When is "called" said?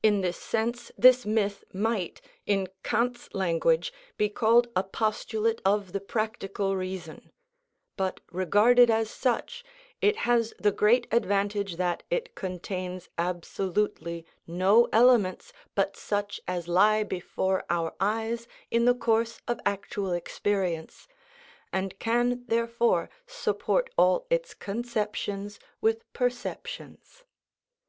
4.28-4.68